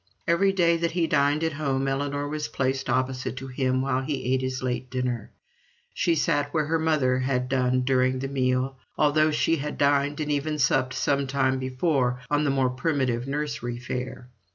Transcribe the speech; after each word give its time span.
Every 0.27 0.51
day 0.51 0.77
that 0.77 0.93
he 0.93 1.05
dined 1.05 1.43
at 1.43 1.53
home 1.53 1.87
Ellinor 1.87 2.27
was 2.27 2.47
placed 2.47 2.89
opposite 2.89 3.37
to 3.37 3.45
him 3.45 3.83
while 3.83 4.01
he 4.01 4.33
ate 4.33 4.41
his 4.41 4.63
late 4.63 4.89
dinner; 4.89 5.29
she 5.93 6.15
sat 6.15 6.51
where 6.51 6.65
her 6.65 6.79
mother 6.79 7.19
had 7.19 7.47
done 7.47 7.81
during 7.83 8.17
the 8.17 8.27
meal, 8.27 8.77
although 8.97 9.29
she 9.29 9.57
had 9.57 9.77
dined 9.77 10.19
and 10.19 10.31
even 10.31 10.57
supped 10.57 10.95
some 10.95 11.27
time 11.27 11.59
before 11.59 12.19
on 12.31 12.45
the 12.45 12.49
more 12.49 12.71
primitive 12.71 13.27
nursery 13.27 13.77
fare. 13.77 14.29